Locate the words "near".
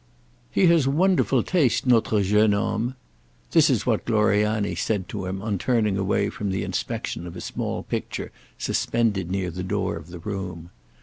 9.29-9.51